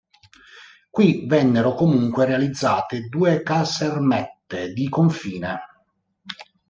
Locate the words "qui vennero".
0.89-1.75